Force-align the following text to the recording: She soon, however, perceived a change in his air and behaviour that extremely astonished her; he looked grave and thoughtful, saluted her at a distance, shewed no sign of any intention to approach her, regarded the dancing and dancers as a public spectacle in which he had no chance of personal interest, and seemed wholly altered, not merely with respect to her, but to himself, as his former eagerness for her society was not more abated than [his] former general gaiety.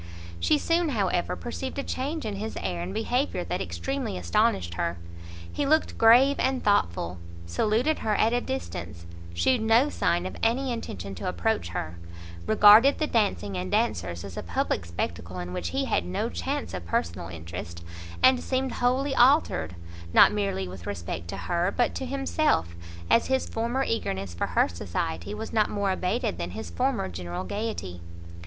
She 0.39 0.57
soon, 0.57 0.89
however, 0.89 1.35
perceived 1.35 1.77
a 1.77 1.83
change 1.83 2.25
in 2.25 2.37
his 2.37 2.57
air 2.59 2.81
and 2.81 2.91
behaviour 2.91 3.43
that 3.43 3.61
extremely 3.61 4.17
astonished 4.17 4.73
her; 4.73 4.97
he 5.53 5.67
looked 5.67 5.95
grave 5.99 6.37
and 6.39 6.63
thoughtful, 6.63 7.19
saluted 7.45 7.99
her 7.99 8.15
at 8.15 8.33
a 8.33 8.41
distance, 8.41 9.05
shewed 9.35 9.61
no 9.61 9.89
sign 9.89 10.25
of 10.25 10.37
any 10.41 10.71
intention 10.71 11.13
to 11.13 11.29
approach 11.29 11.67
her, 11.69 11.99
regarded 12.47 12.97
the 12.97 13.05
dancing 13.05 13.55
and 13.55 13.69
dancers 13.71 14.23
as 14.23 14.35
a 14.37 14.41
public 14.41 14.87
spectacle 14.87 15.37
in 15.37 15.53
which 15.53 15.67
he 15.69 15.85
had 15.85 16.03
no 16.03 16.29
chance 16.29 16.73
of 16.73 16.87
personal 16.87 17.27
interest, 17.27 17.83
and 18.23 18.39
seemed 18.41 18.71
wholly 18.71 19.13
altered, 19.13 19.75
not 20.13 20.31
merely 20.33 20.67
with 20.67 20.87
respect 20.87 21.27
to 21.27 21.37
her, 21.37 21.71
but 21.77 21.93
to 21.93 22.07
himself, 22.07 22.73
as 23.07 23.27
his 23.27 23.47
former 23.47 23.83
eagerness 23.83 24.33
for 24.33 24.47
her 24.47 24.67
society 24.67 25.35
was 25.35 25.53
not 25.53 25.69
more 25.69 25.91
abated 25.91 26.39
than 26.39 26.49
[his] 26.57 26.71
former 26.71 27.07
general 27.07 27.43
gaiety. 27.43 28.01